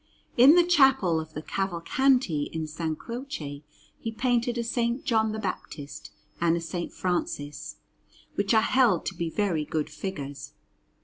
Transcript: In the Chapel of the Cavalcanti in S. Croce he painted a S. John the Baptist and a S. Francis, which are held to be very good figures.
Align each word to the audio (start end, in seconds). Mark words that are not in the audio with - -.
In 0.35 0.55
the 0.55 0.63
Chapel 0.63 1.19
of 1.19 1.35
the 1.35 1.43
Cavalcanti 1.43 2.49
in 2.51 2.63
S. 2.63 2.81
Croce 2.97 3.63
he 3.99 4.11
painted 4.11 4.57
a 4.57 4.61
S. 4.61 4.99
John 5.03 5.31
the 5.31 5.37
Baptist 5.37 6.09
and 6.41 6.55
a 6.57 6.57
S. 6.57 6.91
Francis, 6.91 7.75
which 8.33 8.51
are 8.55 8.61
held 8.63 9.05
to 9.05 9.15
be 9.15 9.29
very 9.29 9.63
good 9.63 9.91
figures. 9.91 10.53